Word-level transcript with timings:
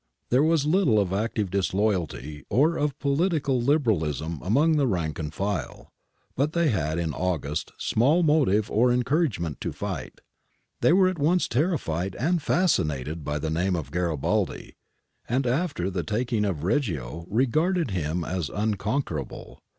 There 0.31 0.41
was 0.41 0.65
little 0.65 0.99
of 0.99 1.13
active 1.13 1.51
disloyalty 1.51 2.43
or 2.49 2.75
of 2.75 2.97
political 2.97 3.61
Lib 3.61 3.83
erahsm 3.83 4.39
among 4.43 4.75
the 4.77 4.87
rank 4.87 5.19
and 5.19 5.31
file. 5.31 5.93
But 6.35 6.53
they 6.53 6.69
had 6.69 6.97
in 6.97 7.13
August 7.13 7.71
small 7.77 8.23
motive 8.23 8.71
or 8.71 8.91
encouragement 8.91 9.61
to 9.61 9.71
fight. 9.71 10.19
They 10.79 10.91
were 10.91 11.07
at 11.07 11.19
once 11.19 11.47
terrified 11.47 12.15
and 12.15 12.41
fascinated 12.41 13.23
by 13.23 13.37
the 13.37 13.51
name 13.51 13.75
of 13.75 13.91
Garibaldi, 13.91 14.75
and 15.29 15.45
after 15.45 15.91
the 15.91 16.01
taking 16.01 16.45
of 16.45 16.63
Reggio 16.63 17.27
regarded 17.29 17.91
him 17.91 18.23
as 18.23 18.49
uncon 18.49 19.03
querable. 19.03 19.57